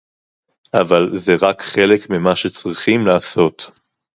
[0.73, 3.71] אבל זה רק חלק ממה שצריכים לעשות